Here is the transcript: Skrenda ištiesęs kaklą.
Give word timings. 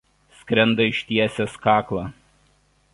Skrenda 0.39 0.87
ištiesęs 0.93 1.55
kaklą. 1.67 2.09